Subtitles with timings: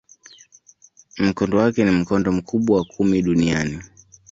[1.17, 3.79] Mkondo wake ni mkondo mkubwa wa kumi duniani.